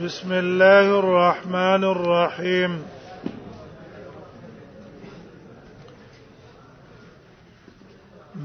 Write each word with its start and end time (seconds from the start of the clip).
بسم 0.00 0.32
الله 0.32 0.88
الرحمن 0.98 1.84
الرحيم 1.84 2.72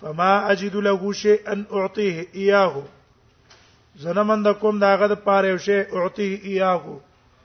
فما 0.01 0.51
اجد 0.53 0.77
له 0.89 1.13
شيئا 1.13 1.55
اعطيه 1.73 2.19
اياه 2.35 2.83
زنمن 4.05 4.43
د 4.45 4.53
کوم 4.65 4.79
داغه 4.85 5.07
د 5.13 5.15
پاره 5.29 5.49
یو 5.49 5.59
شی 5.65 5.79
اعطيه 5.99 6.33
اياه 6.51 6.85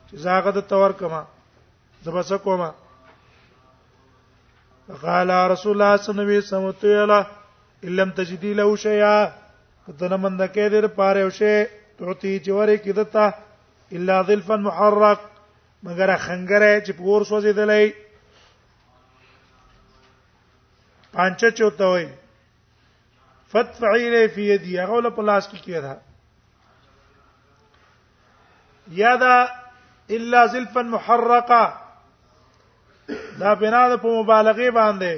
چې 0.07 0.15
زاغه 0.25 0.51
د 0.57 0.59
تور 0.73 0.91
کما 1.03 1.21
زبس 2.07 2.31
کوما 2.47 2.69
قال 5.03 5.29
رسول 5.53 5.73
الله 5.73 5.73
صلی 5.73 5.73
الله 6.13 6.31
علیه 6.31 6.39
وسلم 6.43 6.69
تو 6.83 6.87
الا 7.03 7.19
ان 7.89 7.93
لم 8.01 8.09
تجدي 8.21 8.51
له 8.61 8.69
شيئا 8.85 9.15
زنمن 10.01 10.33
د 10.41 10.43
کې 10.53 10.65
د 10.87 10.89
پاره 11.01 11.19
یو 11.27 11.33
شی 11.41 11.55
تعطي 11.99 12.31
جواره 12.47 12.75
کیدتا 12.87 13.25
الا 13.97 14.15
ظلفا 14.31 14.55
محرق 14.69 15.21
مگر 15.83 16.09
خنګره 16.17 16.71
چې 16.85 16.91
پور 17.03 17.19
سوځیدلې 17.21 17.91
پانچه 21.15 21.49
چوتوي 21.57 22.07
فتفعیله 23.53 24.27
فی 24.27 24.41
یدی 24.53 24.77
هغه 24.79 25.01
له 25.01 25.09
پلاس 25.17 25.47
کې 25.49 25.55
کیدا 25.65 25.93
یادا 29.01 29.35
الا 30.17 30.41
زلفا 30.53 30.81
محرقه 30.93 31.63
دا 33.39 33.49
بنا 33.55 33.83
د 33.91 33.93
په 34.05 34.09
مبالغه 34.21 34.67
باندې 34.77 35.15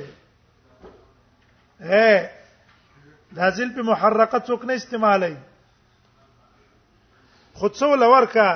هه 1.91 2.13
دا 3.37 3.45
زلف 3.59 3.75
محرقه 3.91 4.37
څوک 4.39 4.61
نه 4.65 4.73
استعمالي 4.73 5.35
خود 7.53 7.71
څو 7.75 7.83
لورکا 8.01 8.49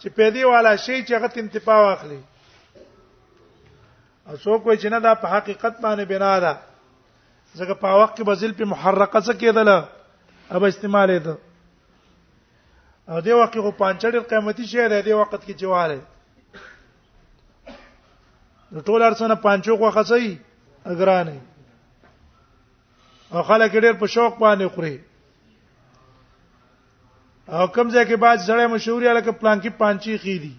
چې 0.00 0.08
پیدي 0.16 0.44
والا 0.44 0.76
شی 0.76 1.04
چې 1.04 1.12
هغه 1.12 1.30
انتفاع 1.44 1.78
واخلي 1.80 2.20
او 4.28 4.36
څوک 4.36 4.66
وایي 4.66 4.78
چې 4.78 4.86
نه 4.96 5.00
دا 5.00 5.14
په 5.14 5.28
حقیقت 5.36 5.76
باندې 5.82 6.04
بنا 6.14 6.34
ده 6.40 6.56
ځکه 7.58 7.74
په 7.80 7.88
وخت 8.00 8.14
کې 8.16 8.24
بزل 8.28 8.52
په 8.58 8.64
محرقه 8.72 9.18
څه 9.20 9.32
کېدله 9.40 9.76
اب 10.56 10.62
استعمال 10.68 11.08
اېده 11.10 11.34
او 13.10 13.16
دې 13.20 13.34
وخت 13.40 13.52
کې 13.52 13.62
پانچړ 13.82 14.12
قیمتي 14.30 14.64
شی 14.72 14.84
دی 14.92 14.98
دې 15.06 15.14
وخت 15.20 15.42
کې 15.46 15.54
جواره 15.60 16.00
د 18.74 18.76
ټول 18.86 19.00
ارسنه 19.08 19.34
پانچو 19.44 19.72
خو 19.84 19.88
خسي 19.98 20.30
اگرانه 20.92 21.36
او 23.32 23.42
خلک 23.42 23.72
ډېر 23.84 23.94
په 24.04 24.08
شوق 24.14 24.32
باندې 24.38 24.66
خوري 24.74 24.96
او 27.52 27.66
کوم 27.66 27.90
ځای 27.90 28.04
کې 28.04 28.16
بعد 28.16 28.38
زړې 28.48 28.64
مشهوري 28.74 29.06
الکه 29.08 29.32
پلانکی 29.44 29.70
پانچی 29.84 30.14
خې 30.22 30.36
دي 30.44 30.54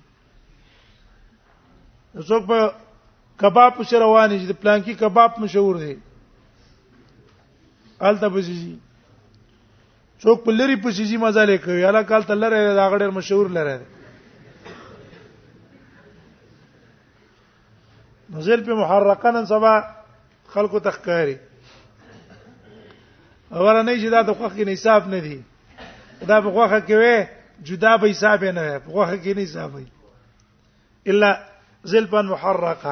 څوک 2.30 2.44
په 2.50 2.60
کباب 3.42 3.72
سره 3.90 3.98
روان 4.00 4.30
دي 4.30 4.48
د 4.48 4.52
پلانکی 4.62 4.94
کباب 5.02 5.32
مشهور 5.44 5.76
دی 5.86 5.96
الته 8.10 8.30
پسیږي 8.36 8.74
څوک 10.24 10.38
په 10.46 10.52
لری 10.60 10.76
پسیږي 10.86 11.18
مزه 11.24 11.44
لیکوي 11.52 11.82
الا 11.90 12.02
کال 12.12 12.22
ته 12.30 12.34
لری 12.42 12.60
دا 12.80 12.86
غړ 12.94 13.02
مشهور 13.20 13.48
لری 13.60 13.78
نزل 18.36 18.60
په 18.70 18.74
محرقن 18.82 19.36
سبا 19.54 19.74
خلقو 20.56 20.78
تخکاری 20.88 21.36
اور 23.52 23.84
نه 23.84 23.96
چې 23.96 24.10
دا 24.10 24.22
د 24.22 24.34
خوخې 24.34 24.66
نه 24.66 24.72
حساب 24.80 25.02
نه 25.16 25.20
دی 25.28 25.40
دا 26.28 26.42
په 26.42 26.52
خوخه 26.52 26.80
کې 26.80 26.98
وې 27.00 27.28
جدا 27.70 27.94
به 28.04 28.08
حساب 28.12 28.44
نه 28.46 28.62
وي 28.62 28.80
په 28.86 28.90
خوخه 28.92 29.18
کې 29.24 29.32
نه 29.40 29.44
حساب 29.48 29.72
وي 29.80 29.86
الا 31.14 31.32
زلفا 31.92 32.22
محرقه 32.28 32.92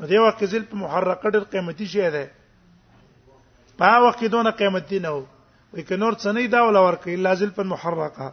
نو 0.00 0.06
دی 0.08 0.16
وخت 0.24 0.42
زلف 0.54 0.68
محرقه 0.74 1.30
ډېر 1.30 1.44
قیمتي 1.54 1.86
شی 1.94 2.06
دی 2.16 2.26
په 3.80 3.96
وخت 4.04 4.18
کې 4.20 4.28
دونه 4.34 4.50
قیمتي 4.60 4.98
نه 5.06 5.10
وو 5.16 5.22
وای 5.72 5.82
ک 5.88 5.92
نور 6.02 6.12
څه 6.18 6.30
نه 6.36 6.42
دا 6.54 6.60
ولا 6.66 6.80
ورکه 6.86 7.08
الا 7.16 7.32
زلف 7.42 7.58
محرقه 7.72 8.28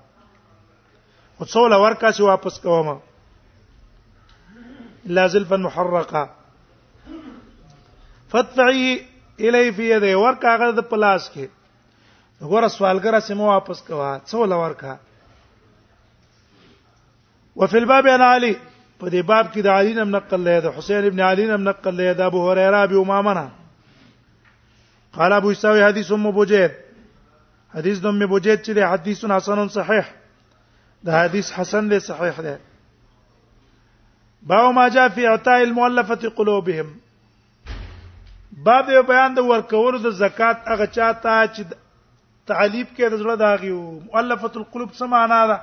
او 1.40 1.46
څو 1.46 1.60
ولا 1.66 1.78
ورکه 1.86 2.08
چې 2.12 2.22
واپس 2.30 2.56
کوم 2.66 2.88
الا 5.10 5.24
زلف 5.34 5.52
محرقه 5.66 6.24
فتعي 8.36 8.88
الی 9.48 9.68
فی 9.80 9.88
یده 9.92 10.16
ورکه 10.18 10.48
هغه 10.48 10.72
د 10.72 10.80
پلاس 10.80 11.30
کې 11.34 11.46
وګوره 12.42 12.68
سوالګر 12.76 13.16
سمو 13.26 13.46
واپس 13.50 13.80
کوا 13.90 14.12
څو 14.26 14.36
ولا 14.44 14.56
ورکه 14.62 14.94
وفي 17.62 17.78
الباب 17.78 18.06
عن 18.14 18.22
علي 18.28 18.54
په 19.00 19.06
دې 19.10 19.26
باب 19.34 19.52
کې 19.54 19.62
د 19.68 19.70
علي 19.82 19.94
نم 20.00 20.16
نقل 20.16 20.40
لید 20.50 20.66
حسین 20.78 21.04
ابن 21.10 21.20
علي 21.32 21.46
نم 21.52 21.64
نقل 21.70 21.94
لید 22.04 22.18
ابو 22.28 22.40
هريره 22.52 22.80
ابي 22.86 22.96
امامه 23.02 23.36
قال 25.18 25.34
ابو 25.34 25.50
اسحاق 25.54 25.76
حدیث 25.88 26.08
ام 26.12 26.24
بوجید 26.40 26.72
حدیث 27.74 27.98
د 28.02 28.06
ام 28.12 28.20
بوجید 28.32 28.60
چې 28.60 28.72
حدیث 28.94 29.20
حسن 29.32 29.68
صحیح 29.76 30.08
دا 31.06 31.12
حدیث 31.24 31.48
حسن 31.58 31.84
دی 31.92 32.00
صحیح 32.06 32.38
دی 32.46 32.56
باو 34.52 34.70
ما 34.78 34.86
جاء 34.96 35.08
فی 35.16 35.24
اعطاء 35.32 35.58
المؤلفه 35.66 36.24
قلوبهم 36.38 36.88
باب 38.70 38.86
یو 38.94 39.04
بیان 39.12 39.32
د 39.36 39.40
ورکولو 39.52 39.98
د 40.06 40.08
زکات 40.22 40.58
هغه 40.72 40.86
چاته 40.96 41.32
چې 41.56 41.64
تعلیب 42.52 42.88
کې 42.98 43.10
د 43.14 43.22
زړه 43.22 43.36
داغي 43.44 43.72
مؤلفه 43.76 44.54
القلوب 44.62 44.92
څه 44.94 45.12
معنا 45.14 45.42
ده 45.54 45.58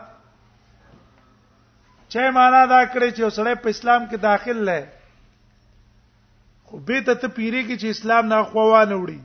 چې 2.09 2.35
معنا 2.39 2.63
دا 2.67 2.85
کړی 2.85 3.11
چې 3.17 3.23
وسړی 3.25 3.55
په 3.67 3.73
اسلام 3.75 4.03
کې 4.07 4.17
داخل 4.29 4.57
لای 4.71 4.85
خو 6.71 6.77
به 6.91 7.01
ته 7.11 7.27
پیری 7.39 7.67
کې 7.67 7.75
چې 7.83 7.99
اسلام 7.99 8.25
نه 8.35 8.39
خوانه 8.55 8.97
وړي 9.05 9.21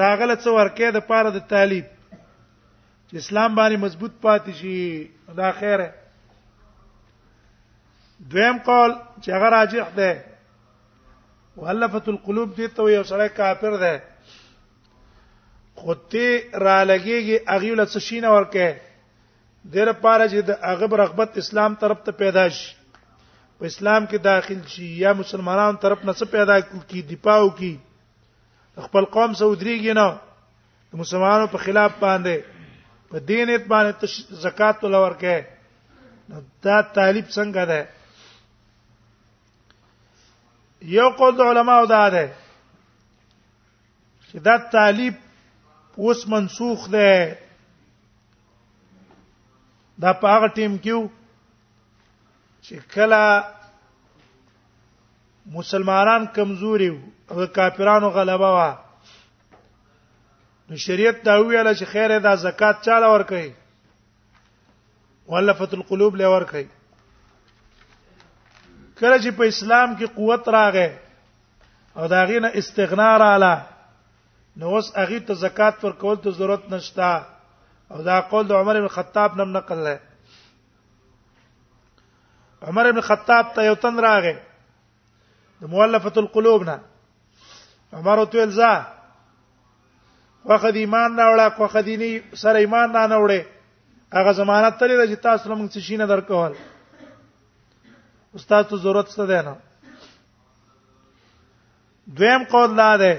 تاغله 0.00 0.34
څو 0.44 0.50
ورکه 0.60 0.86
د 0.96 1.06
پاره 1.08 1.30
د 1.36 1.42
طالب 1.52 1.86
چې 3.06 3.14
اسلام 3.22 3.50
باندې 3.58 3.76
مضبوط 3.84 4.12
پاتې 4.24 4.50
شي 4.58 4.78
دا 5.40 5.50
خیره 5.58 5.88
دویم 8.32 8.56
قول 8.70 8.92
چې 9.22 9.28
هغه 9.36 9.48
راجح 9.56 9.86
ده 9.98 10.10
ولفت 11.62 12.06
القلوب 12.14 12.48
دې 12.58 12.68
ته 12.78 12.82
یو 12.96 13.04
سړی 13.10 13.30
کافر 13.40 13.72
ده 13.84 13.94
خودتی 15.80 16.28
را 16.66 16.78
لګيږي 16.90 17.36
هغه 17.54 17.72
له 17.80 17.86
څه 17.92 17.98
شینه 18.08 18.30
ورکه 18.36 18.66
دیر 19.74 19.88
پاره 20.04 20.26
چې 20.32 20.40
د 20.48 20.50
هغه 20.70 20.86
رغبت 21.04 21.30
اسلام 21.42 21.72
طرف 21.84 21.98
ته 22.08 22.12
پیدا 22.22 22.44
شي 22.58 22.68
په 23.58 23.64
اسلام 23.72 24.02
کې 24.10 24.18
داخل 24.30 24.60
شي 24.76 24.86
یا 25.06 25.12
مسلمانانو 25.24 25.78
طرف 25.86 26.04
نه 26.08 26.12
څه 26.18 26.24
پیدا 26.38 26.56
کی 26.94 27.02
دفاع 27.14 27.42
کی 27.58 27.72
خپل 28.82 29.04
قوم 29.04 29.32
سعودريږي 29.34 29.92
نه 29.92 30.18
مسلمانانو 31.02 31.46
په 31.54 31.58
خلاف 31.66 31.92
باندې 32.00 32.36
په 33.10 33.16
دین 33.28 33.48
ایت 33.50 33.64
باندې 33.72 33.94
زکات 34.46 34.76
ول 34.84 34.94
ورکه 34.94 35.36
دا 36.66 36.76
طالب 36.98 37.26
څنګه 37.28 37.62
ده 37.72 37.82
یو 40.94 41.08
قول 41.18 41.34
علماء 41.48 41.80
دا 41.92 42.04
ده 42.16 42.26
چې 44.28 44.36
دا 44.48 44.56
طالب 44.76 45.14
اوس 46.06 46.20
منسوخ 46.28 46.90
ده 46.96 47.10
دا 50.04 50.12
په 50.24 50.28
هغه 50.36 50.48
ټیم 50.60 50.72
کې 50.84 51.10
چې 52.66 52.74
کله 52.94 53.22
مسلمانان 55.52 56.24
کمزوري 56.34 56.86
او 57.30 57.46
کافرانو 57.54 58.08
غلبه 58.10 58.50
وا 58.54 58.68
نو 60.70 60.76
شریعت 60.86 61.16
دا 61.26 61.34
ویاله 61.40 61.72
چې 61.74 61.84
خیره 61.90 62.18
دا 62.26 62.32
زکات 62.44 62.76
چاله 62.84 63.06
ور 63.14 63.22
کوي 63.32 63.50
ولفت 65.34 65.70
القلوب 65.78 66.12
له 66.20 66.26
ور 66.34 66.42
کوي 66.52 66.64
کله 68.98 69.18
چې 69.18 69.30
په 69.40 69.44
اسلام 69.52 69.88
کې 69.98 70.06
قوت 70.14 70.44
راغې 70.56 70.90
او 71.96 72.04
دا 72.14 72.20
غینه 72.32 72.48
استغنا 72.62 73.10
رااله 73.24 73.56
نو 74.62 74.66
اوس 74.76 74.86
هغه 74.96 75.18
ته 75.28 75.34
زکات 75.42 75.74
ورکول 75.84 76.16
ته 76.26 76.30
ضرورت 76.40 76.64
نشتا 76.72 77.12
او 77.90 77.98
دا 78.08 78.16
قول 78.32 78.44
د 78.48 78.52
عمر 78.62 78.76
بن 78.80 78.88
خطاب 78.96 79.30
نم 79.42 79.50
نقل 79.56 79.78
لای 79.88 79.98
عمر 82.70 82.86
بن 82.92 83.00
خطاب 83.12 83.44
ته 83.54 83.60
یو 83.70 83.74
تن 83.86 83.94
راغې 84.08 84.36
د 85.64 85.64
مؤلفه 85.68 86.12
القلوب 86.20 86.62
نه 86.68 86.80
عمر 87.98 88.20
تو 88.32 88.38
الزا 88.40 88.72
واخه 90.50 90.70
د 90.76 90.78
ایمان 90.80 91.10
نه 91.20 91.24
وړه 91.32 91.46
واخه 91.60 91.80
دیني 91.86 92.08
سره 92.42 92.58
ایمان 92.64 92.88
نه 92.96 93.02
نه 93.12 93.16
وړه 93.22 93.40
هغه 94.18 94.32
ضمانت 94.40 94.74
تللی 94.82 95.06
چې 95.12 95.18
تاسو 95.28 95.48
لمغ 95.52 95.68
څه 95.70 95.78
شي 95.86 95.96
نه 96.02 96.06
درکول 96.12 96.52
استاد 98.40 98.68
ته 98.72 98.76
ضرورت 98.84 99.08
څه 99.14 99.22
ده 99.30 99.40
نه 99.48 99.54
دویم 102.18 102.42
قول 102.54 102.70
لا 102.80 102.90
ده 102.96 103.14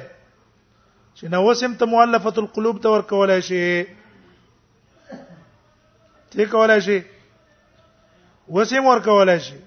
چې 1.16 1.24
نو 1.36 1.40
وسم 1.52 1.74
ته 1.84 1.92
مؤلفه 1.98 2.38
القلوب 2.46 2.76
ته 2.88 2.98
ورکولای 2.98 3.42
شي 3.52 3.66
تی 6.36 6.46
کولای 6.58 6.82
شي 6.90 7.00
وسم 8.60 8.84
ورکولای 8.90 9.40
شي 9.48 9.58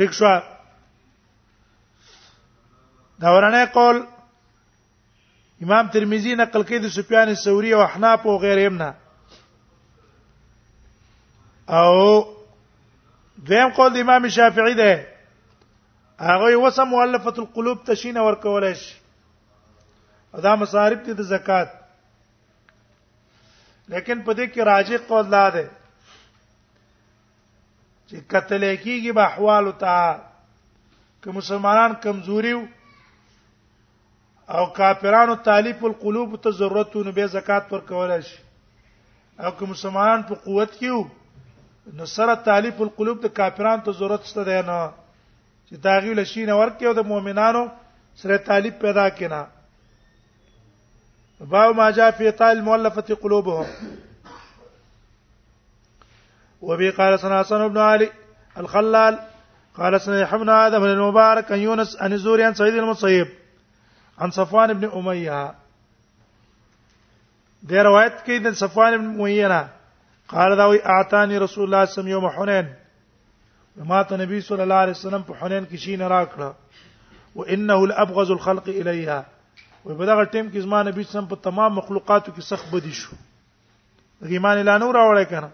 ټیک 0.00 0.10
شو 0.22 0.32
دا 3.22 3.28
ورنه 3.34 3.64
قول 3.74 3.96
امام 5.64 5.84
ترمذی 5.94 6.32
نقل 6.34 6.62
کړي 6.62 6.78
د 6.86 6.88
سفیان 6.94 7.30
ثوری 7.42 7.70
او 7.76 7.80
احناف 7.82 8.22
او 8.26 8.34
غیرهم 8.44 8.74
نه 8.82 8.88
او 11.74 11.90
دیم 13.52 13.68
قول 13.76 13.90
د 13.98 14.00
امام 14.06 14.22
شافعی 14.38 14.74
ده 14.80 14.92
هغه 16.30 16.48
وسم 16.66 16.86
مؤلفه 16.94 17.36
القلوب 17.44 17.76
تشین 17.92 18.16
ور 18.22 18.34
کولای 18.46 18.74
شي 18.82 18.94
دا 20.48 20.52
مصارف 20.64 20.98
دي 21.06 21.12
د 21.22 21.24
زکات 21.30 21.68
لیکن 23.88 24.16
په 24.22 24.34
دې 24.34 24.46
کې 24.52 24.60
راجع 24.72 24.98
قول 25.14 25.26
لا 25.30 25.46
ده 25.50 25.66
چې 28.08 28.16
قتل 28.30 28.74
کېږي 28.76 29.10
به 29.22 29.28
احوال 29.30 29.72
ته 29.88 29.98
که 31.24 31.30
مسلمانان 31.42 31.90
کمزوري 32.04 32.52
وي 32.60 32.68
او 34.58 34.66
کافرانو 34.76 35.34
طالب 35.44 35.84
القلوب 35.88 36.34
ته 36.44 36.50
ضرورت 36.56 36.96
نو 36.96 37.12
به 37.12 37.26
زکات 37.26 37.72
ورکول 37.72 38.22
شي 38.22 38.38
او 39.44 39.50
کوم 39.52 39.70
مسلمان 39.70 40.22
په 40.22 40.34
قوت 40.34 40.72
کې 40.80 41.96
نو 41.96 42.06
سره 42.16 42.34
طالب 42.50 42.82
القلوب 42.88 43.22
د 43.22 43.26
کافرانو 43.38 43.82
ته 43.88 43.92
ضرورت 44.02 44.24
شته 44.32 44.44
دی 44.50 44.60
نه 44.70 44.76
چې 45.68 45.74
داغي 45.88 46.14
لشي 46.20 46.44
نه 46.50 46.58
ورکې 46.60 46.84
او 46.84 46.92
د 47.00 47.06
مؤمنانو 47.14 47.64
سره 48.22 48.36
طالب 48.52 48.78
پیدا 48.84 49.08
کینا 49.20 49.42
باو 51.52 51.72
ما 51.82 51.90
جاء 51.90 52.10
في 52.22 52.30
طال 52.44 52.62
مؤلفه 52.70 53.14
قلوبهم 53.26 54.00
وبي 56.62 56.90
قال 56.98 57.20
سنا 57.20 57.40
حسن 57.44 57.68
بن 57.68 57.78
علي 57.90 58.10
الخلال 58.64 59.18
قال 59.76 60.00
سنا 60.00 60.20
يحمنا 60.24 60.64
ادم 60.66 60.80
بن 60.86 60.90
المبارك 60.96 61.52
ان 61.52 61.58
يونس 61.70 61.96
عن 62.02 62.12
الزوري 62.12 62.44
عن 62.44 62.54
سعيد 62.54 62.74
المصيب 62.82 63.40
عن 64.22 64.30
صفوان 64.30 64.72
بن 64.74 64.88
اميه 64.94 65.54
ده 67.70 67.82
روایت 67.86 68.20
کې 68.26 68.44
د 68.46 68.56
صفوان 68.60 68.96
بن 68.96 69.08
اميه 69.08 69.48
نه 69.52 69.60
قال 70.32 70.54
دا 70.60 70.66
وی 70.72 70.78
اعتانی 70.94 71.38
رسول 71.44 71.64
الله 71.64 71.84
صلى 71.84 71.86
الله 71.86 71.86
عليه 71.86 71.98
وسلم 71.98 72.12
يوم 72.14 72.28
حنين 72.36 73.86
ما 73.92 74.02
ته 74.02 74.16
نبي 74.22 74.40
صلى 74.40 74.62
الله 74.62 74.80
عليه 74.84 74.96
وسلم 74.98 75.22
په 75.28 75.32
حنين 75.40 75.66
کې 75.66 75.76
شي 75.84 75.96
نه 75.96 76.08
راکړه 76.14 77.34
وانه 77.36 77.80
الابغض 77.84 78.30
الخلق 78.36 78.68
اليها 78.68 79.26
و 79.84 79.98
په 79.98 80.06
دغه 80.12 80.30
ټیم 80.34 80.52
کې 80.52 80.68
زما 80.68 80.82
نبی 80.92 81.08
سم 81.14 81.28
په 81.34 81.42
تمام 81.50 81.74
مخلوقاتو 81.82 82.32
کې 82.32 82.50
سخت 82.52 82.70
بدی 82.74 82.92
شو 83.00 83.20
ایمان 84.34 84.64
لا 84.70 84.78
نور 84.84 84.96
راوړی 85.02 85.26
کړه 85.30 85.50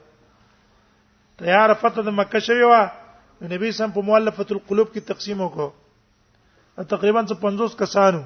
تیار 1.44 1.75
فتح 1.87 2.06
د 2.11 2.19
مکه 2.23 2.41
شوی 2.50 2.65
و 2.73 3.47
نبی 3.55 3.73
سم 3.81 3.93
په 3.99 4.09
مؤلفه 4.12 4.47
القلوب 4.59 4.93
کې 4.94 5.11
تقسیم 5.15 5.47
وکړه 5.49 6.88
تقریبا 6.94 7.23
50 7.47 7.79
کسانو 7.85 8.25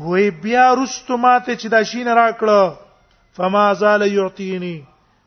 وی 0.00 0.30
بیا 0.42 0.66
رستو 0.74 1.16
ماته 1.16 1.54
چې 1.54 1.68
دا 1.70 1.82
شین 1.90 2.06
راکړه 2.08 2.76
فما 3.36 3.72
زال 3.82 4.02
یعطینی 4.12 4.80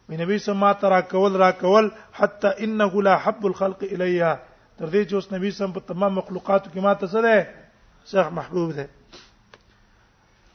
می 0.10 0.18
نبی 0.18 0.38
سم 0.38 0.58
ماته 0.64 0.90
راکول 0.90 1.36
راکول 1.36 1.90
حتی 2.20 2.48
انه 2.58 3.02
لا 3.02 3.16
حب 3.24 3.46
الخلق 3.46 3.84
الیا 3.92 4.34
تر 4.80 4.86
دې 4.90 5.08
چې 5.10 5.14
اوس 5.14 5.32
نبی 5.34 5.52
سم 5.52 5.72
په 5.72 5.80
تمام 5.94 6.14
مخلوقات 6.16 6.66
کې 6.66 6.78
ماته 6.84 7.22
ده 7.22 7.48
صح 8.06 8.30
محبوب 8.40 8.72
ده 8.76 8.88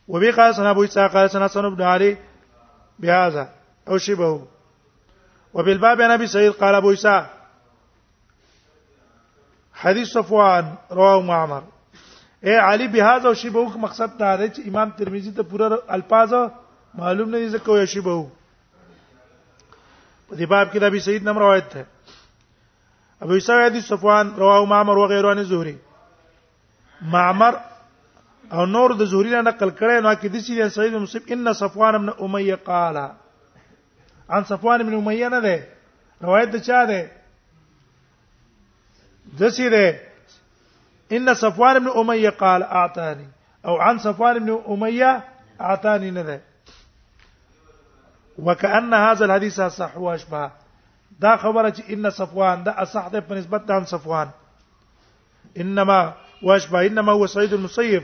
وبي 0.09 0.31
قال 0.31 0.55
سنا 0.55 0.71
ابو 0.71 0.83
اسحاق 0.83 1.13
قال 1.13 1.31
سنا 1.31 1.49
سن 1.49 1.65
ابن 1.65 1.83
علي 1.83 2.17
بهذا 2.99 3.49
او 3.89 3.99
شبهه 3.99 4.47
وبالباب 5.55 6.01
عن 6.03 6.11
ابي 6.11 6.27
سعيد 6.27 6.53
قال 6.53 6.75
ابو 6.75 6.91
اسحاق 6.93 7.27
حديث 9.75 10.09
صفوان 10.13 10.75
رواه 10.93 11.21
معمر 11.23 11.63
اے 12.47 12.55
علی 12.61 12.87
بهاز 12.93 13.27
او 13.27 13.33
شیبه 13.41 13.79
مقصد 13.83 14.15
دا 14.21 14.31
دی 14.37 14.47
چې 14.55 14.67
امام 14.71 14.89
ترمذی 15.01 15.31
ته 15.35 15.43
پوره 15.51 15.77
الفاظ 15.97 16.33
معلوم 17.03 17.29
نه 17.35 17.41
دي 17.43 17.49
ځکه 17.57 17.77
یو 17.81 17.87
شیبه 17.93 18.15
په 19.75 20.41
دې 20.41 20.49
باب 20.55 20.73
کې 20.73 20.79
د 20.85 20.89
ابي 20.89 21.03
سعید 21.05 21.29
نم 21.31 21.39
روایت 21.45 21.69
ده 21.77 21.87
ابو 23.27 23.39
اسحاق 23.43 23.61
حدیث 23.67 23.87
صفوان 23.93 24.33
رواه 24.43 24.67
معمر 24.75 24.99
او 25.05 25.07
غیره 25.15 25.31
ان 25.37 25.45
زهری 25.53 25.77
معمر 27.17 27.61
او 28.57 28.67
نور 28.75 28.97
د 29.03 29.13
زهری 29.15 29.31
نه 29.37 29.43
نقل 29.53 29.71
کړي 29.71 30.03
نو 30.07 30.15
کې 30.15 30.35
د 30.35 30.45
سید 30.51 30.69
سعید 30.79 30.95
مصیب 31.07 31.31
ان 31.37 31.53
صفوان 31.65 31.95
ابن 32.01 32.13
امیه 32.27 32.57
قال 32.71 32.97
عن 34.31 34.45
صفوان 34.55 34.81
ابن 34.89 34.99
امیه 35.03 35.29
نه 35.37 35.41
ده 35.41 35.69
روایت 36.29 36.57
چا 36.71 36.85
ده 36.95 37.03
د 39.39 39.49
سیده 39.61 39.87
ان 41.13 41.35
صفوان 41.35 41.79
بن 41.79 41.89
اميه 42.01 42.31
قال 42.31 42.63
اعطاني 42.63 43.29
او 43.67 43.77
عن 43.77 43.99
صفوان 43.99 44.39
بن 44.39 44.61
اميه 44.69 45.25
اعطاني 45.61 46.11
نذا 46.11 46.41
وكأن 48.39 48.95
هذا 48.95 49.25
الحديث 49.25 49.61
صح 49.61 49.95
او 49.97 50.17
دا 51.21 51.37
خبره 51.37 51.71
چې 51.71 51.91
ان 51.91 52.11
صفوان 52.11 52.65
دا 52.65 52.83
اصح 52.83 53.09
ده 53.09 53.21
په 53.21 53.33
نسبت 53.35 53.73
صفوان 53.87 54.31
انما 55.57 56.15
واشبه 56.43 56.87
انما 56.87 57.13
هو 57.13 57.27
سعيد 57.27 57.53
المصيب 57.53 58.03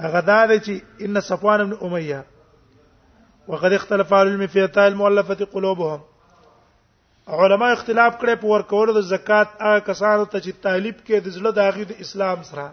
غدا 0.00 0.58
چې 0.58 0.70
ان 1.02 1.20
صفوان 1.20 1.70
بن 1.70 1.86
اميه 1.86 2.24
وقد 3.48 3.72
اختلف 3.72 4.14
العلم 4.14 4.46
في 4.46 4.64
اتاء 4.64 4.88
المؤلفه 4.88 5.44
قلوبهم 5.52 6.00
علما 7.32 7.68
اختلاف 7.72 8.16
کړي 8.20 8.34
په 8.40 8.46
ورکولو 8.46 8.92
د 8.94 9.00
زکات 9.10 9.48
هغه 9.60 9.78
کسانو 9.88 10.24
ته 10.32 10.38
چې 10.44 10.52
طالب 10.64 10.96
کې 11.06 11.20
د 11.24 11.28
زړه 11.36 11.50
داغي 11.56 11.84
د 11.86 11.92
اسلام 12.04 12.42
سره 12.52 12.64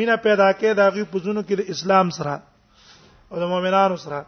مینا 0.00 0.16
پیدا 0.26 0.50
کې 0.52 0.74
داغي 0.78 1.04
په 1.12 1.18
زونو 1.24 1.42
کې 1.48 1.54
د 1.56 1.62
اسلام 1.76 2.10
سره 2.18 2.34
او 3.30 3.40
د 3.40 3.46
مؤمنانو 3.52 3.96
سره 4.06 4.20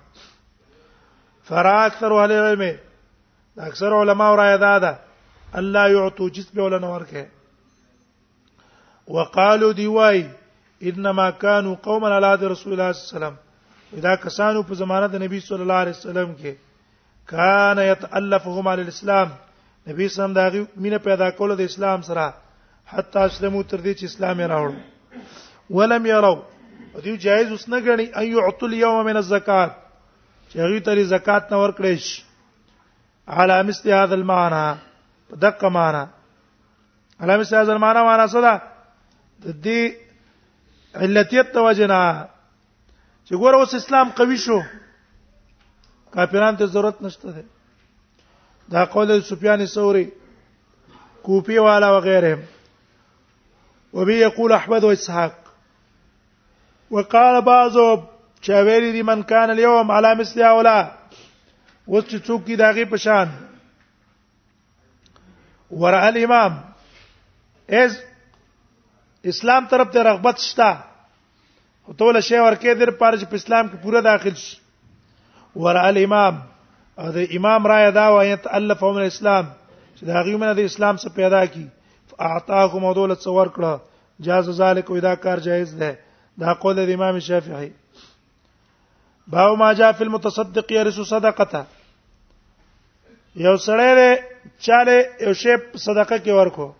فرا 1.49 1.77
اکثر 1.87 2.11
اهل 2.19 2.33
علم 2.45 2.63
اکثر 3.69 3.93
علما 4.03 4.35
را 4.37 4.47
یاده 4.51 4.79
ده 4.87 4.93
الله 5.63 5.85
يعطوا 5.97 6.29
جسب 6.39 6.59
ولا 6.59 6.79
نورکه 6.79 7.27
وقالوا 9.09 9.73
دی 9.77 9.87
وای 9.87 10.27
انما 10.81 11.31
كانوا 11.31 11.75
قوما 11.83 12.09
على 12.15 12.31
رسول 12.35 12.73
الله 12.73 12.93
صلى 12.93 13.03
الله 13.03 13.13
عليه 13.13 13.15
وسلم 13.15 14.03
دا 14.07 14.15
کسانو 14.17 14.63
په 14.69 14.75
زمانه 14.75 15.07
د 15.09 15.17
نبی 15.25 15.41
صلی 15.41 15.63
الله 15.65 15.75
علیه 15.83 15.99
وسلم 15.99 16.31
کې 16.39 16.51
کان 17.31 17.79
یتالفهم 17.79 18.69
علی 18.69 18.83
الاسلام 18.83 19.29
نبی 19.89 20.09
سم 20.09 20.33
دا 20.33 20.49
غي 20.51 20.67
مینه 20.77 20.99
پیدا 20.99 21.31
کول 21.31 21.57
د 21.57 21.61
اسلام 21.61 22.03
سره 22.09 22.31
حتی 22.93 23.19
اسلمو 23.19 23.63
تر 23.63 23.81
دې 23.81 23.93
چې 23.99 24.05
اسلام 24.05 24.41
یې 24.41 24.47
راوړ 24.47 24.73
ولم 25.71 26.07
يروا 26.07 26.43
دوی 27.05 27.17
جایز 27.17 27.51
اوس 27.51 27.69
نه 27.69 27.79
غني 27.81 28.07
ان 28.17 28.27
يعطوا 28.33 28.69
اليوم 28.69 29.05
من 29.07 29.17
الزکات 29.17 29.71
چې 30.49 30.57
هغه 30.59 30.81
ترې 30.81 31.05
زکات 31.15 31.53
نه 31.53 31.57
ورکړې 31.65 31.95
شي 31.99 32.23
على 33.29 33.63
مثل 33.63 33.91
هذا 33.93 34.15
المعنى 34.15 34.77
دقه 35.31 35.69
معنا 35.69 36.09
على 37.21 37.39
مثل 37.39 37.57
هذا 37.57 37.73
المعنى 37.73 38.03
معنا 38.05 38.27
صدا 38.27 38.57
د 39.47 39.63
دې 39.63 39.93
علتیت 41.03 41.53
توجنا 41.55 42.01
چې 43.25 43.33
ګوره 43.35 43.57
اوس 43.59 43.75
اسلام 43.75 44.11
قوي 44.21 44.37
شو 44.47 44.63
کافرانو 46.15 46.57
ته 46.59 46.67
ضرورت 46.67 47.03
نشته 47.03 47.33
ده 47.33 47.45
دا 48.71 48.85
قول 48.85 49.21
سفیان 49.23 49.67
ثوری 49.67 50.13
کوفی 51.23 51.59
والا 51.59 51.91
وغيرهم 51.99 52.43
وبه 53.95 54.13
يقول 54.15 54.53
احمد 54.53 54.85
واسحاق 54.85 55.33
وقال 56.91 57.41
بعضهم 57.41 58.03
چاویری 58.41 58.93
دی 58.93 59.03
من 59.03 59.23
کان 59.23 59.51
اليوم 59.51 59.91
على 59.91 60.15
مثل 60.15 60.43
هؤلاء 60.43 60.85
اوس 61.89 62.05
چې 62.05 62.17
څوک 62.27 62.47
کی 62.47 62.57
داغه 62.57 62.85
پشان 62.85 63.29
ورع 65.71 66.05
الامام 66.07 66.65
از 67.69 67.99
اسلام 69.25 69.67
طرف 69.67 69.91
ته 69.93 70.03
رغبت 70.03 70.39
شتا 70.39 70.71
او 71.89 71.93
ټول 71.95 72.21
شی 72.21 72.35
ورکه 72.39 72.75
در 72.75 72.91
پاره 72.91 73.19
چې 73.19 73.25
په 73.25 73.35
اسلام 73.35 73.67
کې 73.69 73.77
پوره 73.83 74.01
داخل 74.01 74.35
شي 74.35 74.62
ور 75.61 75.77
الامام 75.77 76.35
او 76.99 77.09
د 77.13 77.25
امام 77.39 77.67
رایه 77.73 77.91
دا 77.97 78.07
وایي 78.15 78.37
تالف 78.45 78.83
هم 78.85 78.97
الاسلام 79.03 79.45
چې 79.99 80.05
دا 80.07 80.23
غي 80.25 80.37
من 80.37 80.55
د 80.57 80.61
اسلام 80.69 80.97
څخه 80.97 81.15
پیدا 81.15 81.45
کی 81.55 81.67
اعطاه 82.19 82.79
مدولت 82.85 83.19
څور 83.25 83.47
کړه 83.47 83.81
جاز 84.27 84.49
ذالک 84.63 84.91
ودا 84.91 85.15
کار 85.25 85.39
جایز 85.49 85.75
ده 85.83 85.97
دا 86.41 86.53
قول 86.65 86.77
د 86.81 86.91
امام 86.97 87.19
شافعي 87.29 87.71
باو 89.35 89.57
ما 89.57 89.73
جاء 89.79 89.93
فی 89.99 90.05
المتصدق 90.05 90.73
یرث 90.73 91.01
صدقته 91.13 91.65
یو 93.47 93.57
سړی 93.57 93.91
له 94.01 94.11
چاله 94.67 94.97
یو 95.21 95.33
شی 95.33 95.57
صدقه 95.87 96.17
کې 96.17 96.31
ورکو 96.41 96.73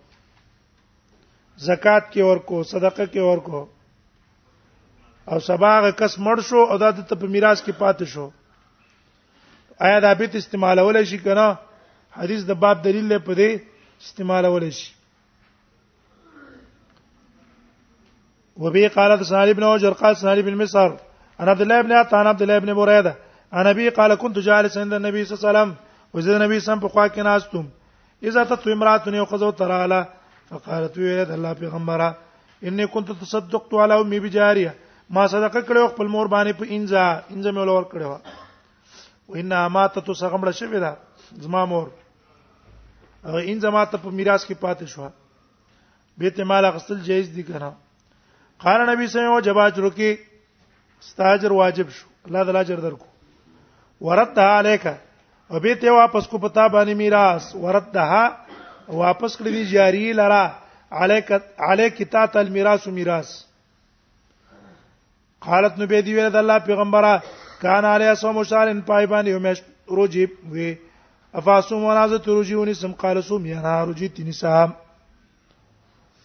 زکات 1.67 2.11
کې 2.13 2.21
ورکو 2.31 2.63
صدقه 2.63 3.05
کې 3.05 3.19
ورکو 3.31 3.61
او 5.33 5.39
سبا 5.39 5.73
هغه 5.79 5.91
کس 5.99 6.17
مړ 6.19 6.37
شو 6.49 6.63
او 6.71 6.77
دا 6.77 6.89
د 6.91 7.07
په 7.09 7.25
میراث 7.25 7.63
کې 7.63 7.79
پاتې 7.79 8.05
شو 8.15 8.29
آیا 9.85 9.99
دا 10.05 10.11
بیت 10.19 10.33
استعمالول 10.39 10.97
شي 11.09 11.17
کنه 11.27 11.47
حدیث 12.19 12.41
د 12.49 12.51
باب 12.63 12.77
دلیل 12.85 13.05
له 13.11 13.17
پدې 13.27 13.49
استعمالول 14.05 14.65
شي 14.77 14.85
وبه 18.63 18.87
قال 18.95 19.11
سالم 19.31 19.53
بن 19.57 19.63
وجر 19.69 19.93
قال 20.01 20.15
سالم 20.15 20.45
بن 20.47 20.55
مصر 20.63 20.91
انا 21.39 21.51
عبد 21.51 21.61
الله 21.61 21.81
بن 21.81 21.91
عطان 21.91 22.27
عبد 22.27 22.41
الله 22.41 22.59
بن 22.59 22.73
بريده 22.73 23.13
انا 23.53 23.69
ابي 23.69 23.89
قال 23.89 24.15
كنت 24.15 24.39
جالسا 24.39 24.79
عند 24.81 24.93
النبي 24.93 25.25
صلى 25.25 25.33
الله 25.37 25.49
عليه 25.49 25.59
وسلم 25.59 25.75
وزه 26.13 26.33
النبي 26.37 26.59
صم 26.59 26.79
په 26.79 26.87
خوا 26.93 27.07
کې 27.07 27.17
ناستم 27.19 27.67
اذا 28.27 28.43
تت 28.43 28.67
امراه 28.67 29.09
نه 29.09 29.23
قزو 29.23 29.51
تراله 29.51 30.07
فقالت 30.49 30.97
ويرد 30.97 31.31
الله 31.31 31.53
پیغمبره 31.53 32.15
اني 32.63 32.87
كنت 32.87 33.11
تصدقت 33.11 33.73
على 33.73 34.01
امي 34.01 34.19
بجاريه 34.19 34.73
ما 35.09 35.27
صدقه 35.27 35.61
کړو 35.61 35.91
خپل 35.93 36.05
مور 36.07 36.27
باندې 36.27 36.59
په 36.59 36.65
انزا 36.75 37.03
انزا 37.31 37.51
مې 37.51 37.57
ولور 37.59 37.83
کړو 37.91 38.42
ان 39.39 39.51
اماته 39.59 40.01
تو 40.07 40.13
سغمړه 40.21 40.51
شوی 40.57 40.79
دا 40.83 40.93
زما 41.45 41.63
مور 41.71 41.87
او 43.27 43.37
ان 43.51 43.59
زما 43.65 43.85
ته 43.93 43.97
په 44.03 44.11
میراث 44.19 44.45
کې 44.49 44.59
پاتې 44.61 44.85
شو 44.85 45.09
بیت 46.23 46.39
مال 46.49 46.65
غسل 46.75 47.01
جایز 47.07 47.29
دي 47.35 47.43
کنه 47.49 47.71
قال 48.65 48.81
نبی 48.89 49.07
صلی 49.07 49.21
الله 49.21 49.35
علیه 49.39 49.39
وسلم 49.39 49.47
جواز 49.49 49.79
رکی 49.85 50.11
استاجر 51.01 51.51
واجب 51.59 51.89
شو 51.99 52.07
الله 52.25 52.43
تعالی 52.49 52.57
اجر 52.59 52.75
درکو 52.83 53.05
ورتها 54.09 54.51
الیک 54.57 54.85
او 55.49 55.59
به 55.63 55.75
ته 55.85 55.91
واپس 56.01 56.27
کو 56.33 56.37
پتا 56.47 56.67
باندې 56.67 56.97
میراث 56.97 57.55
ورتها 57.65 58.91
واپس 59.03 59.37
کړی 59.37 59.51
دی 59.57 59.65
جاری 59.71 60.05
لرا 60.19 60.43
الیک 61.03 61.31
الیک 61.71 62.03
تا 62.15 62.25
تل 62.33 62.49
میراث 62.57 62.87
میراث 62.99 63.31
قالت 65.47 65.77
نو 65.79 65.85
به 65.91 66.01
دی 66.07 66.13
ویل 66.15 66.29
د 66.33 66.39
الله 66.41 66.59
پیغمبره 66.69 67.21
کان 67.63 67.85
علی 67.85 68.05
اسو 68.07 68.43
شهرن 68.49 68.81
پای 68.81 69.05
باندې 69.11 69.33
همیش 69.35 69.57
روجی 69.97 70.25
وی 70.53 70.67
افاسوم 71.39 71.83
ونازه 71.83 72.17
ترجیونی 72.19 72.73
سم 72.73 72.91
قال 72.91 73.21
سوم 73.21 73.45
یا 73.45 73.61
ناروجی 73.61 74.07
تینی 74.15 74.31
سام 74.41 74.69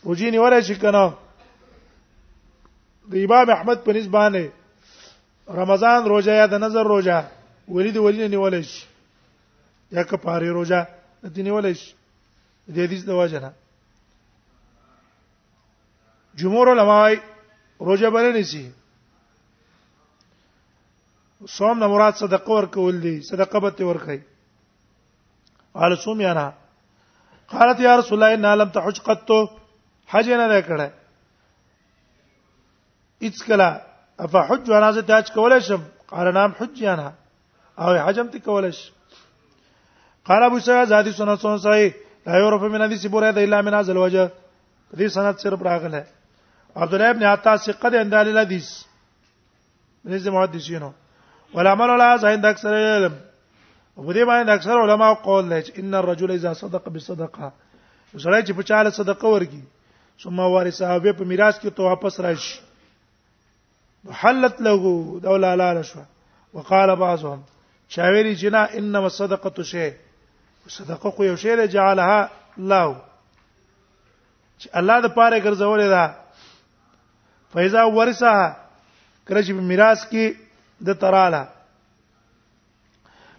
روجی 0.04 0.30
نیولای 0.30 0.62
شي 0.64 0.74
کنه 0.76 1.04
د 3.10 3.12
امام 3.24 3.50
احمد 3.50 3.78
په 3.84 3.90
نسبانه 3.96 4.42
رمضان 5.60 6.04
روزه 6.08 6.30
یا 6.32 6.46
د 6.46 6.54
نظر 6.54 6.82
روزه 6.84 7.24
ولید 7.68 7.96
ولین 7.96 8.30
نیولای 8.30 8.62
شي 8.62 8.86
یا 9.92 10.02
کپاره 10.02 10.50
روزه 10.50 10.86
د 11.34 11.38
نیولای 11.40 11.74
شي 11.74 11.94
د 12.74 12.78
حدیث 12.78 13.04
د 13.04 13.08
واجنه 13.10 13.52
جمهور 16.34 16.66
علماء 16.72 17.14
روزه 17.78 18.10
بلنه 18.10 18.42
شي 18.42 18.64
صوم 21.46 21.78
نه 21.78 21.86
مراد 21.86 22.14
صدقه 22.14 22.52
ورکول 22.52 23.00
دي 23.00 23.22
صدقه 23.22 23.58
به 23.60 23.84
ورکړي 23.84 24.20
قال 25.74 25.96
صوم 25.98 26.20
یانا 26.20 26.52
قالت 27.52 27.80
یا 27.80 27.98
رسول 27.98 28.22
الله 28.22 28.34
ان 28.34 28.58
لم 28.60 28.68
تحج 28.68 29.00
قط 29.00 29.30
حج 30.08 30.28
نه 30.30 30.62
کړه 30.62 30.88
اڅ 33.26 33.36
کلا 33.46 33.78
اف 34.18 34.36
حج 34.36 34.70
وانا 34.70 34.92
زه 34.92 35.02
حج 35.18 35.32
کولای 35.32 35.60
شم 35.60 35.82
قال 36.06 36.32
نام 36.34 36.52
حج 36.60 36.80
یانا 36.82 37.12
او 37.78 37.88
حجم 38.06 38.26
ته 38.28 38.38
کولای 38.38 38.72
شم 38.72 38.92
قال 40.24 40.42
ابو 40.42 40.58
سعید 40.60 40.88
زادی 40.88 41.12
سنت 41.12 41.40
سن 41.40 41.58
صحیح 41.58 41.92
لا 42.26 42.38
يعرف 42.38 42.62
من 42.62 42.82
حدیث 42.82 43.06
بوره 43.06 43.28
الا 43.30 43.62
من 43.62 43.74
هذا 43.74 43.92
الوجه 43.92 44.30
دې 44.96 45.06
سند 45.06 45.36
صرف 45.38 45.62
راغله 45.62 46.06
عبد 46.76 46.94
الله 46.94 47.10
ابن 47.10 47.22
عطا 47.22 47.56
ثقه 47.56 47.88
ده 47.88 48.00
اندال 48.00 48.28
الحديث 48.28 48.70
نزد 50.04 50.28
محدثینو 50.28 50.92
والعمل 51.54 51.98
لا 51.98 52.12
عند 52.28 52.44
اکثر 52.46 52.72
العلم 52.72 53.14
په 53.96 54.12
دې 54.16 54.24
باندې 54.24 54.52
اکثر 54.52 54.78
علما 54.80 55.12
قول 55.14 55.46
لري 55.48 55.62
چې 55.62 55.78
ان 55.82 55.94
الرجل 56.00 56.30
اذا 56.30 56.52
صدق 56.58 56.88
بالصدقه 56.88 57.48
سړی 58.16 58.42
چې 58.46 58.52
په 58.58 58.62
چاله 58.62 58.90
صدقه 58.98 59.26
ورکي 59.28 59.62
ثم 60.22 60.38
وارثه 60.40 60.98
به 61.06 61.12
په 61.12 61.24
میراث 61.32 61.58
کې 61.60 61.70
ته 61.70 61.82
واپس 61.90 62.20
راشي 62.20 62.60
حلت 64.22 64.60
له 64.66 64.74
دوله 65.26 65.54
لا 65.62 65.82
شو 65.90 66.00
وقال 66.58 66.94
بعضهم 66.96 67.40
چاویلی 67.96 68.34
جنا 68.42 68.64
انما 68.80 69.04
الصدقه 69.06 69.62
شيء 69.72 69.90
صدقه 70.76 71.10
خو 71.16 71.24
یو 71.24 71.36
شی 71.42 71.54
له 71.56 71.66
جعلها 71.66 72.30
الله 72.58 72.96
چې 74.58 74.68
الله 74.82 75.00
د 75.06 75.14
پاره 75.20 75.38
ګرځولې 75.38 75.88
ده 75.94 76.14
فیضا 77.56 77.82
ورثه 77.82 78.56
کله 79.28 79.42
چې 79.42 79.50
میراث 79.72 80.00
کې 80.10 80.47
د 80.86 80.90
تراله 81.04 81.42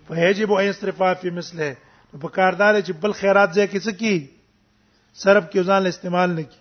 فیجب 0.08 0.50
ان 0.58 0.64
یصرفا 0.66 1.10
فی 1.22 1.30
مثله 1.30 1.70
په 2.24 2.28
کاردار 2.38 2.74
چې 2.82 2.92
بل 3.02 3.12
خیرات 3.20 3.50
ځای 3.58 3.68
کې 3.68 3.80
څه 3.86 3.92
کی 4.00 4.14
صرف 5.24 5.44
کې 5.52 5.60
ځان 5.72 5.82
استعمال 5.92 6.30
نه 6.36 6.44
کی 6.54 6.60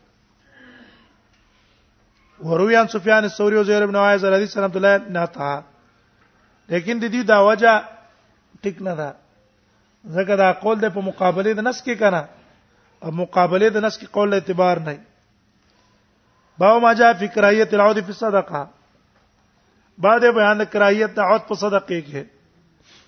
وروی 2.48 2.74
عن 2.76 2.86
سفیان 2.92 3.22
الثوری 3.24 3.56
او 3.56 3.64
زهیر 3.68 3.82
بن 3.86 3.96
عایز 4.00 4.22
رضی 4.24 4.34
الله 4.46 4.50
عنه 4.56 4.68
عبد 4.70 4.76
الله 4.80 4.94
نه 5.14 5.22
تا 5.38 5.50
لیکن 6.74 6.94
د 6.98 7.00
دې 7.14 7.22
دا 7.34 7.38
وجه 7.48 7.72
ټیک 8.62 8.76
نه 8.82 8.92
ده 8.94 9.14
ځکه 10.16 10.36
دا 10.42 10.48
قول 10.64 10.76
د 10.80 10.86
په 10.98 11.02
مقابله 11.10 11.50
د 11.54 11.60
نس 11.70 11.78
کې 11.86 11.94
کنه 12.04 12.22
او 13.06 13.10
مقابله 13.22 13.68
د 13.70 13.78
نس 13.88 13.94
کې 14.00 14.06
قول 14.18 14.28
اعتبار 14.34 14.76
نه 14.88 14.94
باو 16.60 16.74
ما 16.80 16.92
جاء 16.98 17.12
فکرایت 17.20 17.70
العود 17.74 17.98
فی 18.04 18.12
الصدقه 18.14 18.62
بعد 20.04 20.20
بیان 20.34 20.64
کراهیت 20.72 21.14
د 21.16 21.20
عوت 21.30 21.46
په 21.48 21.54
صدقه 21.62 21.96
کې 22.08 22.98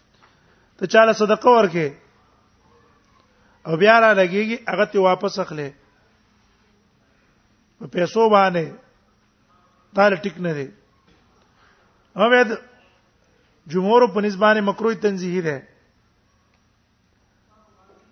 ته 0.81 0.87
چاله 0.95 1.13
صدقه 1.21 1.51
ورکې 1.57 1.89
او 3.67 3.77
بیا 3.83 3.97
را 4.05 4.09
لګيږي 4.21 4.57
هغه 4.73 4.87
ته 4.95 4.99
واپس 5.09 5.39
اخلې 5.45 5.69
په 7.79 7.87
پیسو 7.97 8.27
باندې 8.35 8.67
دا 9.97 10.09
ټیک 10.27 10.37
نه 10.47 10.53
دی 10.59 10.67
اوبد 12.23 12.59
جمهور 13.75 14.09
په 14.17 14.21
نسبانه 14.27 14.61
مکروه 14.69 14.95
تنزیه 15.07 15.43
ده 15.47 15.57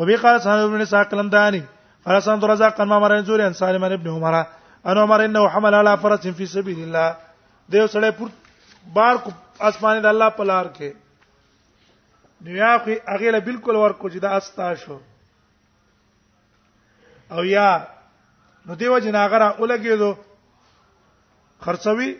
وبي 0.00 0.16
قال 0.24 0.40
صاحب 0.42 0.68
ابن 0.72 0.84
ساقلمداني 0.90 1.62
فرسان 2.04 2.40
رزق 2.42 2.80
ما 2.80 2.98
مرن 2.98 3.24
زوري 3.24 3.46
ان 3.46 3.52
سالم 3.52 3.84
ابن 3.84 4.08
عمر 4.10 4.34
ان 4.86 4.98
عمر 4.98 5.24
انه 5.24 5.48
حمل 5.48 5.74
على 5.74 5.96
فرس 6.02 6.26
في 6.26 6.46
سبيل 6.46 6.78
الله 6.82 7.14
دیو 7.72 7.86
سړی 7.86 8.10
پور 8.18 8.28
بار 8.94 9.16
کو 9.24 9.30
اسمان 9.68 10.02
د 10.02 10.06
الله 10.06 10.28
په 10.38 10.44
لار 10.50 10.66
کې 10.66 10.92
دنیا 12.46 12.72
کې 12.86 13.12
هغه 13.12 13.30
له 13.36 13.40
بالکل 13.48 13.76
ورکو 13.82 14.08
چې 14.08 14.18
دا 14.18 14.36
استا 14.36 14.74
شو 14.84 14.98
او 17.32 17.44
یا 17.50 17.68
نو 18.66 18.74
دیو 18.80 18.98
جناغره 19.06 19.50
اولګېدو 19.58 20.14
خرڅوي 21.66 22.10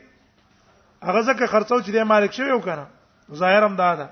هغه 1.02 1.22
ځکه 1.22 1.46
خرڅو 1.46 1.80
چې 1.80 1.90
د 1.96 2.08
مالک 2.12 2.32
شوی 2.38 2.52
وکړه 2.52 3.34
ظاهرم 3.42 3.76
دا 3.82 3.90
ده 4.02 4.08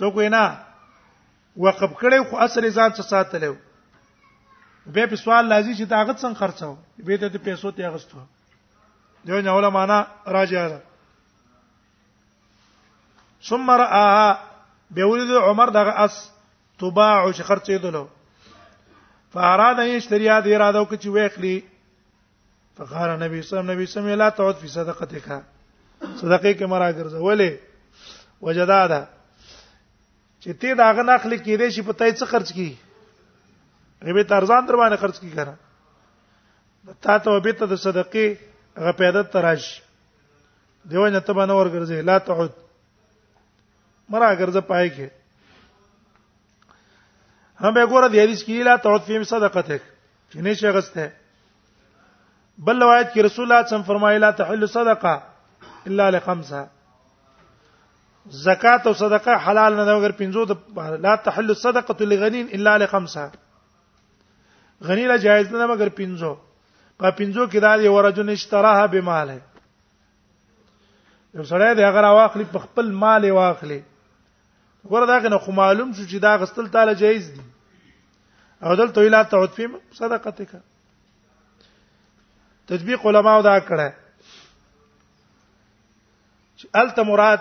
څوک 0.00 0.16
وینا 0.16 0.46
وقف 1.64 1.92
کړي 2.00 2.18
خو 2.28 2.34
اصل 2.44 2.62
ځان 2.76 2.90
څه 2.96 3.02
ساتلو 3.12 3.54
به 4.96 5.02
په 5.12 5.16
سوال 5.22 5.44
لازم 5.52 5.72
چې 5.78 5.84
طاقت 5.94 6.16
څنګه 6.22 6.38
خرڅاو 6.42 6.74
به 7.08 7.14
ته 7.24 7.38
پیسو 7.48 7.68
ته 7.78 7.90
غستو 7.96 8.22
دیو 9.28 9.40
نه 9.48 9.52
ولا 9.56 9.70
معنا 9.76 9.98
راځي 10.36 10.58
ثم 13.48 13.68
راها 13.80 14.20
به 14.96 15.02
ولید 15.10 15.30
عمر 15.48 15.68
دغه 15.78 15.92
اس 16.06 16.14
تباع 16.84 17.18
چې 17.32 17.42
خرڅېدلو 17.50 18.04
فاراد 19.36 19.78
یشتري 19.90 20.26
هذه 20.30 20.54
اراده 20.54 20.82
وکړي 20.82 20.98
چې 21.02 21.08
وېخلي 21.16 21.56
فقال 22.80 23.08
نبی 23.22 23.38
صلی 23.42 23.58
الله 23.58 23.72
علیه 23.74 23.84
وسلم 23.92 24.08
لا 24.22 24.28
تعد 24.40 24.56
فی 24.64 24.68
صدقتک 24.74 25.24
صدقې 25.30 26.52
کې 26.58 26.62
مرا 26.74 26.88
ګرځولې 26.98 27.50
وجدادا 28.48 29.00
چې 30.44 30.52
ته 30.62 30.74
دا 30.80 30.86
غن 30.98 31.08
اخلي 31.14 31.36
کېدې 31.38 31.68
شي 31.76 31.82
په 31.88 31.92
تای 32.02 32.10
څه 32.18 32.24
خرج 32.32 32.50
کی 32.58 32.68
غیبه 34.06 34.22
ترزان 34.32 34.62
در 34.70 34.76
باندې 34.76 34.96
خرج 35.04 35.16
کی 35.20 35.30
کنه 35.36 35.54
تا 37.06 37.14
ته 37.26 37.32
به 37.46 37.52
ته 37.60 37.66
د 37.72 37.74
صدقې 37.84 38.26
هغه 38.80 38.92
پیدا 39.02 39.20
تراش 39.34 39.62
دیو 40.92 41.04
نه 41.08 41.20
ته 41.28 41.32
باندې 41.38 41.54
ورګرځي 41.60 42.00
لا 42.12 42.16
تعود 42.30 42.52
مرا 44.14 44.28
ګرځه 44.40 44.60
پای 44.72 44.86
کې 44.96 45.08
هم 47.62 47.70
به 47.78 47.84
ګوره 47.92 48.08
دی 48.08 48.20
حدیث 48.24 48.40
کې 48.44 48.64
لا 48.70 48.74
تعود 48.86 49.02
فیم 49.10 49.24
صدقته 49.34 49.78
چې 50.30 50.36
نه 50.48 50.54
شي 50.62 50.70
غسته 50.78 51.06
بل 52.70 52.80
روایت 52.82 53.08
کې 53.12 53.18
رسول 53.20 53.44
الله 53.44 53.44
صلی 53.44 53.44
الله 53.44 53.56
علیه 53.62 53.70
وسلم 53.72 53.82
فرمایلا 53.92 54.28
تحل 54.40 54.62
صدقه 54.78 55.14
الا 55.86 56.06
لخمسه 56.16 56.62
زکات 58.28 58.86
او 58.86 58.94
صدقه 58.94 59.34
حلال 59.36 59.76
نه 59.76 59.84
ده 59.84 59.94
مگر 59.98 60.10
پنځو 60.20 60.44
د 60.52 60.56
لا 61.02 61.16
تحل 61.16 61.48
الصدقه 61.50 62.04
لغنین 62.04 62.48
الا 62.52 62.76
لخمسه 62.78 63.30
غنی 64.84 65.06
لا 65.06 65.16
جایز 65.16 65.52
نه 65.52 65.66
مگر 65.66 65.88
پنځو 65.88 66.36
په 66.98 67.10
پنځو 67.10 67.46
کې 67.46 67.58
دا 67.60 67.74
یو 67.74 67.94
ورجن 67.94 68.28
اشتراها 68.28 68.86
بماله 68.86 69.40
یو 71.34 71.42
سړی 71.44 71.74
دی 71.76 71.82
هغه 71.84 72.08
واخلي 72.08 72.44
په 72.44 72.58
خپل 72.58 72.92
مال 73.04 73.30
واخلي 73.30 73.82
ګوره 74.88 75.06
دا 75.12 75.18
کنه 75.20 75.38
خو 75.38 75.52
معلوم 75.52 75.92
شو 75.92 76.02
چې 76.02 76.16
دا 76.26 76.36
غستل 76.42 76.66
تعالی 76.74 76.94
جایز 77.04 77.24
دي 77.36 77.40
او 78.62 78.70
دلته 78.74 79.00
ویلا 79.00 79.22
تعفی 79.22 79.66
صدقه 80.00 80.30
تک 80.30 80.48
تطبیق 82.72 83.00
علماو 83.06 83.42
دا 83.48 83.56
کړه 83.60 83.88
چې 86.56 86.66
الته 86.74 87.02
مراد 87.12 87.40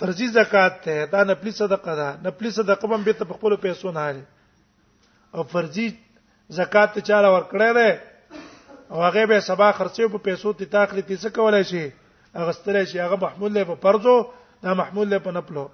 فرضي 0.00 0.26
زکات 0.32 0.82
ته 0.84 1.04
دا 1.12 1.22
نپلی 1.24 1.50
صدقه 1.56 1.94
ده 1.96 2.16
نپلی 2.24 2.50
صدقه 2.50 2.88
هم 2.94 3.02
به 3.04 3.12
ته 3.12 3.24
په 3.24 3.34
خپل 3.34 3.56
پیسو 3.56 3.90
نه 3.92 4.04
لري 4.12 4.24
او 5.34 5.42
فرضي 5.52 5.86
زکات 6.60 6.94
ته 6.94 7.00
چاله 7.08 7.32
ورکړې 7.34 7.74
ده 7.78 8.00
او 8.90 9.02
هغه 9.04 9.26
به 9.26 9.40
سبا 9.48 9.68
خرڅې 9.78 10.14
په 10.14 10.18
پیسو 10.28 10.52
تی 10.52 10.64
تاخلي 10.64 11.02
تی 11.02 11.16
څه 11.16 11.28
کولای 11.34 11.64
شي 11.64 11.92
هغه 12.36 12.52
ستره 12.52 12.84
شي 12.84 12.98
هغه 13.00 13.20
محمول 13.24 13.52
له 13.52 13.64
په 13.64 13.74
فرضو 13.84 14.16
دا 14.62 14.74
محمول 14.74 15.10
له 15.10 15.18
په 15.18 15.36
نپلو 15.38 15.68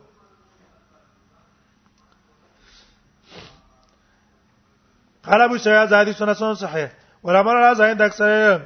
قال 5.29 5.41
ابو 5.43 5.59
سعيد 5.59 5.89
زادي 5.91 6.13
سنن 6.13 6.55
صحيح 6.55 6.89
ولا 7.23 7.43
مر 7.43 7.75
زائد 7.75 8.03
اكثر 8.03 8.61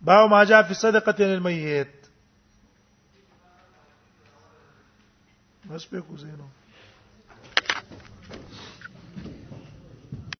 باو 0.00 0.28
ما 0.28 0.44
جاء 0.44 0.62
في 0.62 0.74
صدقه 0.74 1.14
للميت 1.24 2.01
Não 5.68 5.78
se 5.78 5.86
percusei, 5.86 6.32
não. 6.32 6.61